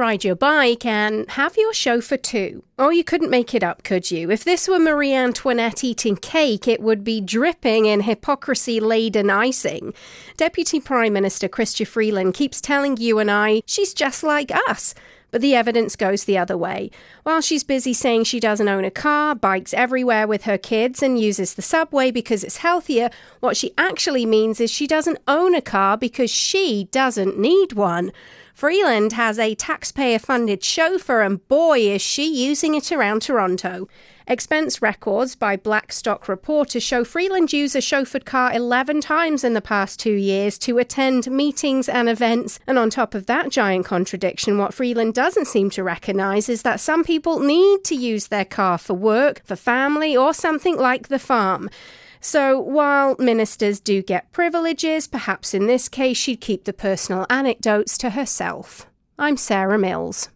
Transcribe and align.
ride 0.00 0.24
your 0.24 0.34
bike 0.34 0.86
and 0.86 1.30
have 1.32 1.58
your 1.58 1.74
Show 1.74 2.00
for 2.00 2.16
Two. 2.16 2.64
Oh, 2.78 2.88
you 2.88 3.04
couldn't 3.04 3.28
make 3.28 3.54
it 3.54 3.62
up, 3.62 3.84
could 3.84 4.10
you? 4.10 4.30
If 4.30 4.42
this 4.44 4.66
were 4.66 4.78
Marie 4.78 5.12
Antoinette 5.12 5.84
eating 5.84 6.16
cake, 6.16 6.66
it 6.66 6.80
would 6.80 7.04
be 7.04 7.20
dripping 7.20 7.84
in 7.84 8.00
hypocrisy 8.00 8.80
laden 8.80 9.28
icing. 9.28 9.92
Deputy 10.38 10.80
Prime 10.80 11.12
Minister 11.12 11.48
Chrystia 11.48 11.86
Freeland 11.86 12.32
keeps 12.32 12.62
telling 12.62 12.96
you 12.96 13.18
and 13.18 13.30
I 13.30 13.62
she's 13.66 13.92
just 13.92 14.22
like 14.22 14.50
us. 14.50 14.94
But 15.30 15.40
the 15.40 15.54
evidence 15.54 15.96
goes 15.96 16.24
the 16.24 16.38
other 16.38 16.56
way. 16.56 16.90
While 17.22 17.40
she's 17.40 17.64
busy 17.64 17.92
saying 17.92 18.24
she 18.24 18.40
doesn't 18.40 18.68
own 18.68 18.84
a 18.84 18.90
car, 18.90 19.34
bikes 19.34 19.72
everywhere 19.74 20.26
with 20.26 20.44
her 20.44 20.58
kids, 20.58 21.02
and 21.02 21.18
uses 21.18 21.54
the 21.54 21.62
subway 21.62 22.10
because 22.10 22.42
it's 22.42 22.58
healthier, 22.58 23.10
what 23.40 23.56
she 23.56 23.72
actually 23.78 24.26
means 24.26 24.60
is 24.60 24.70
she 24.70 24.86
doesn't 24.86 25.18
own 25.28 25.54
a 25.54 25.62
car 25.62 25.96
because 25.96 26.30
she 26.30 26.88
doesn't 26.90 27.38
need 27.38 27.74
one. 27.74 28.12
Freeland 28.54 29.14
has 29.14 29.38
a 29.38 29.54
taxpayer 29.54 30.18
funded 30.18 30.62
chauffeur, 30.62 31.22
and 31.22 31.46
boy, 31.48 31.80
is 31.80 32.02
she 32.02 32.26
using 32.26 32.74
it 32.74 32.92
around 32.92 33.22
Toronto. 33.22 33.88
Expense 34.30 34.80
records 34.80 35.34
by 35.34 35.56
Blacklock's 35.56 36.28
Reporter 36.28 36.78
show 36.78 37.02
Freeland 37.02 37.52
used 37.52 37.74
a 37.74 37.80
chauffeured 37.80 38.24
car 38.24 38.52
11 38.54 39.00
times 39.00 39.42
in 39.42 39.54
the 39.54 39.60
past 39.60 39.98
two 39.98 40.12
years 40.14 40.56
to 40.58 40.78
attend 40.78 41.28
meetings 41.28 41.88
and 41.88 42.08
events. 42.08 42.60
And 42.64 42.78
on 42.78 42.90
top 42.90 43.16
of 43.16 43.26
that 43.26 43.50
giant 43.50 43.86
contradiction, 43.86 44.56
what 44.56 44.72
Freeland 44.72 45.14
doesn't 45.14 45.48
seem 45.48 45.68
to 45.70 45.82
recognise 45.82 46.48
is 46.48 46.62
that 46.62 46.78
some 46.78 47.02
people 47.02 47.40
need 47.40 47.82
to 47.82 47.96
use 47.96 48.28
their 48.28 48.44
car 48.44 48.78
for 48.78 48.94
work, 48.94 49.42
for 49.44 49.56
family, 49.56 50.16
or 50.16 50.32
something 50.32 50.76
like 50.76 51.08
the 51.08 51.18
farm. 51.18 51.68
So 52.20 52.60
while 52.60 53.16
ministers 53.18 53.80
do 53.80 54.00
get 54.00 54.30
privileges, 54.30 55.08
perhaps 55.08 55.54
in 55.54 55.66
this 55.66 55.88
case 55.88 56.16
she'd 56.16 56.40
keep 56.40 56.66
the 56.66 56.72
personal 56.72 57.26
anecdotes 57.28 57.98
to 57.98 58.10
herself. 58.10 58.86
I'm 59.18 59.36
Sarah 59.36 59.76
Mills. 59.76 60.30